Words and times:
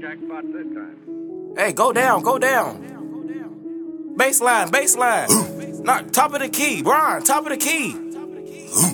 jackpot 0.00 0.44
this 0.52 0.66
time. 0.74 1.54
Hey, 1.56 1.72
go 1.72 1.92
down, 1.92 2.22
go 2.22 2.38
down. 2.38 2.86
Baseline, 4.16 4.68
baseline. 4.68 5.84
Knock, 5.84 6.10
top 6.12 6.34
of 6.34 6.40
the 6.40 6.48
key, 6.48 6.82
Brian, 6.82 7.22
top 7.22 7.44
of 7.44 7.50
the 7.50 7.56
key. 7.56 7.94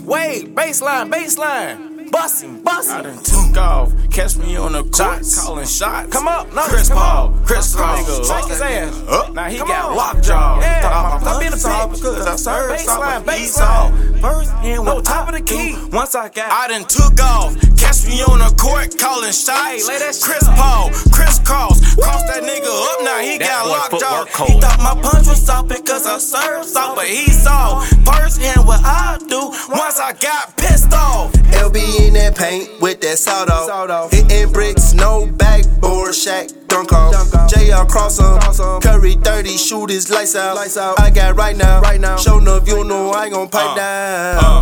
Wait, 0.05 0.55
baseline, 0.55 1.11
baseline. 1.13 2.11
Busting, 2.11 2.63
busting. 2.63 2.97
I 2.97 3.03
done 3.03 3.23
took 3.23 3.57
off. 3.59 3.93
Catch 4.13 4.37
me 4.37 4.57
on 4.57 4.73
the 4.73 4.85
court, 4.85 5.25
calling 5.37 5.67
shots. 5.67 6.11
Come 6.13 6.29
up, 6.29 6.53
no, 6.55 6.63
Chris 6.63 6.89
come 6.89 6.97
Paul, 6.99 7.27
on. 7.35 7.45
Chris 7.45 7.75
Paul. 7.75 7.97
Shake 8.25 8.45
his 8.49 8.61
ass. 8.61 9.03
Up. 9.09 9.35
Now 9.35 9.47
he 9.51 9.59
Come 9.59 9.69
got 9.69 9.91
on. 9.91 9.97
lockjaw. 9.97 10.61
Yeah, 10.61 10.81
Stop, 10.81 11.21
stop 11.21 11.41
being 11.41 11.53
a 11.53 11.57
being 11.57 11.63
bitch. 11.67 11.93
because 11.93 12.27
I 12.27 12.37
serve 12.37 12.71
Baseline, 12.79 12.85
some 12.87 13.25
baseline. 13.25 14.21
First 14.21 14.51
hand, 14.53 14.85
no, 14.85 15.01
top 15.03 15.29
of 15.29 15.35
the 15.35 15.43
key. 15.43 15.77
Once 15.93 16.15
I 16.15 16.29
got, 16.29 16.51
I 16.51 16.69
done 16.69 16.85
took 16.85 17.21
off. 17.21 17.55
Catch 17.77 18.07
me 18.09 18.23
on 18.23 18.39
the 18.41 18.51
court, 18.59 18.99
calling 18.99 19.33
shots. 19.33 19.87
lay 19.89 19.99
that 19.99 20.15
shit 20.15 20.25
Chris 20.25 20.45
Paul, 20.57 20.91
Chris 21.13 21.39
Cross. 21.41 21.95
Cross 21.97 22.23
that 22.29 22.43
nigga 22.43 22.67
up, 22.69 22.99
now 23.05 23.19
he 23.21 23.39
That 23.39 23.49
got 23.49 23.67
locked 23.69 23.93
lockjaw. 23.93 24.25
footwork 24.25 24.29
He 24.29 24.53
cold. 24.53 24.63
thought 24.63 24.79
my 24.81 24.95
punch 25.03 25.27
was 25.29 25.45
soft 25.45 25.69
because 25.69 26.07
I 26.07 26.19
served 26.19 26.69
soft, 26.69 26.97
but 26.97 27.07
he 27.07 27.27
saw 27.31 27.81
firsthand 28.05 28.67
what 28.67 28.81
I 28.85 29.19
do 29.29 29.51
once 29.71 29.99
I 30.01 30.13
got 30.15 30.57
pissed 30.57 30.93
off. 30.93 31.33
LB 31.53 32.07
in 32.09 32.15
that 32.15 32.37
paint 32.37 32.81
with 32.81 33.01
that 33.03 33.19
sawed 33.19 33.51
off. 33.51 34.11
Hitting 34.13 34.53
bricks, 34.53 34.93
no 34.93 35.27
backboard, 35.27 36.11
Shaq, 36.11 36.53
dunk 36.69 36.93
off. 36.93 37.15
JR 37.51 37.85
cross 37.91 38.19
on. 38.21 38.81
Curry 38.81 39.15
30, 39.15 39.57
shoot 39.57 39.91
his 39.91 40.11
lights 40.11 40.35
out. 40.37 40.57
I 41.01 41.11
got 41.11 41.37
right 41.37 41.57
now. 41.57 41.81
Right 41.81 42.01
now. 42.01 42.17
Show 42.17 42.39
enough, 42.39 42.67
you 42.69 42.85
know 42.85 43.11
I 43.11 43.25
ain't 43.25 43.35
gon' 43.35 43.49
pipe 43.49 43.71
uh, 43.71 43.75
down. 43.77 44.45
Uh. 44.45 44.56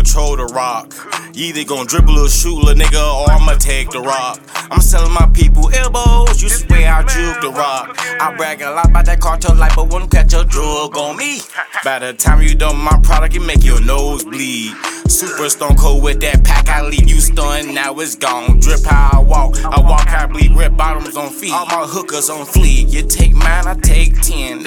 Control 0.00 0.34
the 0.34 0.46
rock. 0.46 0.94
You 1.34 1.48
either 1.48 1.62
gon' 1.64 1.84
dribble 1.84 2.18
or 2.18 2.28
shoot, 2.30 2.56
little 2.56 2.72
nigga, 2.72 3.04
or 3.20 3.30
I'ma 3.30 3.52
take 3.58 3.90
the 3.90 4.00
rock. 4.00 4.40
I'm 4.70 4.80
selling 4.80 5.12
my 5.12 5.28
people 5.34 5.70
elbows, 5.74 6.42
you 6.42 6.48
swear 6.48 6.90
I 6.90 7.02
juke 7.02 7.42
the 7.42 7.50
rock. 7.50 7.94
I 8.18 8.34
brag 8.34 8.62
a 8.62 8.70
lot 8.70 8.88
about 8.88 9.04
that 9.04 9.20
cartel 9.20 9.54
life, 9.56 9.74
but 9.76 9.92
wouldn't 9.92 10.10
catch 10.10 10.32
a 10.32 10.42
drug 10.42 10.96
on 10.96 11.18
me. 11.18 11.40
By 11.84 11.98
the 11.98 12.14
time 12.14 12.40
you 12.40 12.54
done 12.54 12.78
my 12.78 12.98
product, 13.02 13.36
it 13.36 13.40
make 13.40 13.62
your 13.62 13.82
nose 13.82 14.24
bleed. 14.24 14.74
Super 15.06 15.50
stone 15.50 15.76
cold 15.76 16.02
with 16.02 16.20
that 16.22 16.44
pack, 16.44 16.70
I 16.70 16.80
leave 16.80 17.06
you 17.06 17.20
stunned, 17.20 17.74
now 17.74 17.92
it's 17.98 18.16
gone. 18.16 18.58
Drip 18.58 18.82
how 18.86 19.10
I 19.12 19.20
walk, 19.20 19.62
I 19.62 19.80
walk, 19.80 20.08
I 20.08 20.26
bleed, 20.28 20.52
red 20.52 20.78
bottoms 20.78 21.14
on 21.14 21.28
feet. 21.28 21.52
All 21.52 21.66
my 21.66 21.84
hookers 21.86 22.30
on 22.30 22.46
fleek. 22.46 22.90
You 22.90 23.02
take 23.02 23.32
ten. 23.32 23.49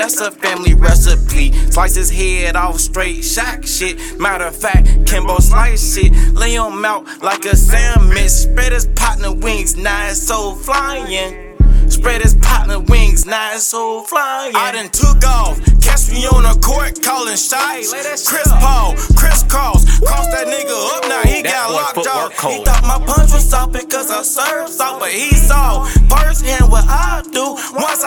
That's 0.03 0.19
a 0.19 0.31
family 0.31 0.73
recipe. 0.73 1.53
Slice 1.71 1.95
his 1.95 2.09
head 2.09 2.57
off 2.57 2.77
straight, 2.77 3.23
shock 3.23 3.65
shit. 3.65 4.19
Matter 4.19 4.47
of 4.47 4.55
fact, 4.55 5.07
Kimbo 5.07 5.37
slice 5.39 5.95
shit. 5.95 6.11
Lay 6.33 6.55
him 6.55 6.83
out 6.83 7.07
like 7.23 7.45
a 7.45 7.55
sandwich. 7.55 8.27
Spread 8.27 8.73
his 8.73 8.85
partner 8.97 9.31
wings, 9.31 9.77
now 9.77 10.09
it's 10.09 10.21
so 10.21 10.55
flying. 10.55 11.53
Spread 11.89 12.21
his 12.21 12.35
partner 12.35 12.79
wings, 12.81 13.25
now 13.25 13.53
it's 13.53 13.67
so 13.67 14.03
flying. 14.03 14.53
I 14.53 14.73
done 14.73 14.89
took 14.89 15.23
off, 15.25 15.63
catch 15.81 16.11
me 16.11 16.27
on 16.27 16.43
the 16.43 16.59
court, 16.59 17.01
calling 17.01 17.37
shots. 17.37 17.93
Chris 18.27 18.51
Paul, 18.59 18.95
Chris 19.15 19.43
Cross, 19.43 19.99
cross 19.99 20.27
that 20.27 20.47
nigga 20.47 20.97
up, 20.97 21.07
now 21.07 21.23
he 21.23 21.43
That 21.43 21.53
got 21.53 21.71
locked 21.71 22.07
off. 22.07 22.51
He 22.51 22.63
thought 22.65 22.83
my 22.83 22.99
punch 23.05 23.31
was 23.31 23.49
soft 23.49 23.71
because 23.71 24.11
I 24.11 24.21
served 24.23 24.73
soft, 24.73 24.99
but 24.99 25.11
he 25.11 25.29
saw 25.31 25.85
firsthand 26.11 26.69
what 26.69 26.83
I 26.87 27.23
do 27.31 27.55
once 27.79 28.02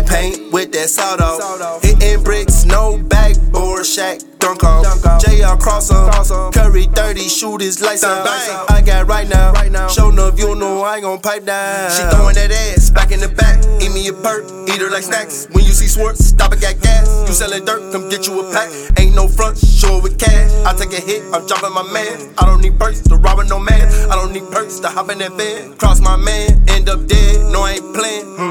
that 0.00 0.08
paint 0.08 0.52
with 0.52 0.72
that 0.72 1.20
off. 1.20 1.82
Hitting 1.82 2.22
bricks, 2.22 2.64
no 2.64 2.98
backboard, 2.98 3.82
Shaq, 3.82 4.22
dunk 4.38 4.64
off. 4.64 4.84
JR 5.22 5.56
cross 5.60 5.90
on. 5.90 6.52
Curry 6.52 6.84
30, 6.84 7.28
shoot 7.28 7.60
his 7.60 7.80
lights 7.80 8.04
out. 8.04 8.26
I 8.70 8.82
got 8.82 9.06
right 9.06 9.28
now. 9.28 9.52
Show 9.88 10.10
enough, 10.10 10.38
you 10.38 10.54
know 10.54 10.82
I 10.82 10.96
ain't 10.96 11.04
gon' 11.04 11.20
pipe 11.20 11.44
down. 11.44 11.90
She 11.90 12.02
throwing 12.14 12.34
that 12.34 12.50
ass 12.50 12.90
back 12.90 13.10
in 13.10 13.20
the 13.20 13.28
back. 13.28 13.58
Eat 13.82 13.92
me 13.92 14.08
a 14.08 14.12
perk, 14.12 14.44
eat 14.68 14.80
her 14.80 14.90
like 14.90 15.02
snacks. 15.02 15.46
When 15.52 15.64
you 15.64 15.72
see 15.72 15.86
Swartz, 15.88 16.26
stop 16.26 16.52
and 16.52 16.60
got 16.60 16.80
gas. 16.80 17.08
You 17.28 17.34
sellin' 17.34 17.64
dirt, 17.66 17.92
come 17.92 18.08
get 18.08 18.26
you 18.26 18.40
a 18.40 18.52
pack. 18.52 18.70
Ain't 18.98 19.14
no 19.14 19.28
front, 19.28 19.58
show 19.58 19.98
it 19.98 20.02
with 20.02 20.18
cash. 20.18 20.50
I 20.64 20.74
take 20.76 20.92
a 20.96 21.00
hit, 21.00 21.22
I'm 21.34 21.46
dropping 21.46 21.74
my 21.74 21.82
man. 21.92 22.34
I 22.38 22.46
don't 22.46 22.60
need 22.60 22.78
perks 22.78 23.00
to 23.02 23.16
rob 23.16 23.40
no 23.48 23.58
man. 23.58 23.88
I 24.10 24.14
don't 24.14 24.32
need 24.32 24.48
perks 24.50 24.78
to 24.80 24.88
hop 24.88 25.10
in 25.10 25.18
that 25.18 25.32
van. 25.32 25.76
Cross 25.76 26.00
my 26.00 26.16
man, 26.16 26.62
end 26.68 26.88
up 26.88 27.06
dead. 27.06 27.52
No, 27.52 27.62
I 27.62 27.72
ain't 27.72 27.94
playing. 27.94 28.26
Hmm. 28.36 28.49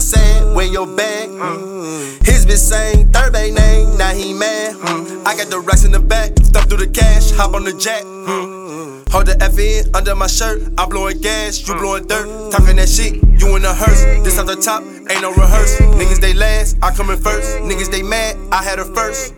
Outside, 0.00 0.56
wear 0.56 0.64
your 0.64 0.86
bag. 0.86 1.28
Hmm. 1.28 2.24
His 2.24 2.46
bitch 2.46 2.56
saying 2.56 3.12
Third 3.12 3.34
Bang 3.34 3.52
name, 3.52 3.98
now 3.98 4.14
he 4.14 4.32
mad. 4.32 4.76
Hmm. 4.80 5.28
I 5.28 5.36
got 5.36 5.50
the 5.50 5.60
racks 5.60 5.84
in 5.84 5.92
the 5.92 6.00
back, 6.00 6.30
stuff 6.38 6.70
through 6.70 6.78
the 6.78 6.88
cash, 6.88 7.32
hop 7.32 7.52
on 7.52 7.64
the 7.64 7.74
jack. 7.74 8.00
Hmm. 8.04 9.04
Hold 9.12 9.26
the 9.26 9.36
F 9.44 9.58
in 9.58 9.94
under 9.94 10.14
my 10.14 10.26
shirt, 10.26 10.62
I 10.78 10.86
blowing 10.86 11.20
gas, 11.20 11.68
you 11.68 11.74
blowing 11.74 12.06
dirt. 12.06 12.50
Talking 12.50 12.76
that 12.76 12.88
shit, 12.88 13.12
you 13.12 13.56
in 13.56 13.64
a 13.66 13.74
hearse. 13.74 14.00
This 14.24 14.38
off 14.38 14.46
the 14.46 14.56
top, 14.56 14.82
ain't 14.82 15.20
no 15.20 15.34
rehearse. 15.34 15.76
Niggas 15.76 16.22
they 16.22 16.32
last, 16.32 16.78
I 16.80 16.96
come 16.96 17.10
in 17.10 17.18
first. 17.20 17.58
Niggas 17.58 17.90
they 17.90 18.02
mad, 18.02 18.38
I 18.50 18.64
had 18.64 18.78
a 18.78 18.86
first. 18.86 19.34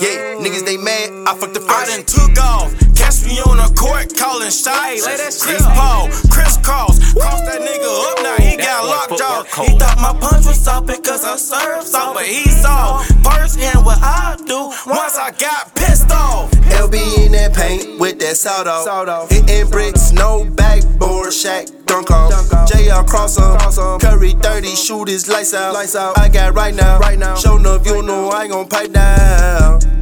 Yeah, 0.00 0.42
niggas 0.42 0.64
they 0.64 0.76
mad, 0.76 1.06
I 1.28 1.38
fucked 1.38 1.54
the 1.54 1.60
first. 1.60 1.70
I 1.70 1.86
done 1.86 2.04
took 2.04 2.34
off, 2.42 2.74
catch 2.98 3.22
me 3.22 3.38
on 3.46 3.62
the 3.62 3.70
court, 3.78 3.89
calling 4.30 4.50
shots. 4.50 5.44
Chris 5.44 5.66
Paul, 5.74 6.08
Chris 6.30 6.56
Cross, 6.58 7.14
cross 7.14 7.40
that 7.42 7.60
nigga 7.60 7.90
up, 8.10 8.22
now 8.22 8.36
he 8.36 8.56
got 8.56 8.82
boy 8.82 8.88
locked 8.88 9.08
footwork 9.10 9.58
off. 9.58 9.66
He 9.66 9.78
thought 9.78 9.98
my 9.98 10.12
punch 10.20 10.46
was 10.46 10.60
soft 10.60 10.86
because 10.86 11.24
I 11.24 11.36
served 11.36 11.86
soft, 11.86 12.14
but 12.14 12.26
he 12.26 12.44
saw 12.48 13.02
firsthand 13.24 13.84
what 13.84 13.98
I 14.00 14.36
do 14.46 14.70
once 14.86 15.18
I 15.18 15.32
got 15.38 15.74
pissed 15.74 16.10
off. 16.10 16.50
LB 16.82 17.26
in 17.26 17.32
that 17.32 17.54
paint 17.54 17.98
with 17.98 18.18
that 18.20 18.36
sawed 18.36 18.68
off. 18.68 19.30
Hitting 19.30 19.68
bricks, 19.70 20.12
no 20.12 20.44
backboard, 20.44 21.32
Shaq, 21.32 21.86
dunk 21.86 22.10
off. 22.10 22.30
JR 22.68 23.02
cross 23.08 23.38
on. 23.38 24.00
Curry 24.00 24.32
30, 24.32 24.68
shoot 24.76 25.08
his 25.08 25.28
lights 25.28 25.54
out. 25.54 26.18
I 26.18 26.28
got 26.28 26.54
right 26.54 26.74
now. 26.74 27.34
Show 27.34 27.56
enough, 27.56 27.86
you 27.86 28.02
know 28.02 28.30
I 28.30 28.44
ain't 28.44 28.52
gon' 28.52 28.68
pipe 28.68 28.92
down. 28.92 29.99